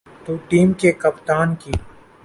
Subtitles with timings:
[0.25, 1.71] تو ٹیم کے کپتان کی۔